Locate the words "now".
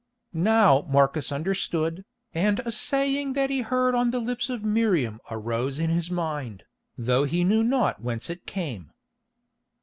0.33-0.81